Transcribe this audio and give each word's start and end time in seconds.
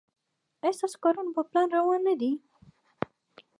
ایا 0.63 0.73
ستاسو 0.77 0.97
کارونه 1.03 1.31
په 1.37 1.41
پلان 1.49 1.67
روان 1.77 2.01
نه 2.07 2.13
دي؟ 2.19 2.31